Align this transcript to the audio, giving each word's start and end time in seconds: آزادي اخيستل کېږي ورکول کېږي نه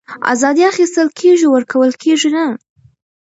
آزادي 0.31 0.63
اخيستل 0.71 1.07
کېږي 1.19 1.47
ورکول 1.49 1.91
کېږي 2.03 2.29
نه 2.35 2.45